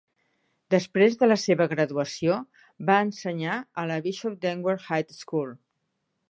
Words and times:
Després 0.75 1.17
de 1.23 1.27
la 1.27 1.35
seva 1.41 1.67
graduació, 1.73 2.37
va 2.87 2.97
ensenyar 3.09 3.59
a 3.83 3.85
la 3.93 3.99
Bishop 4.07 4.41
Dwenger 4.47 4.75
High 4.89 5.15
School. 5.21 5.55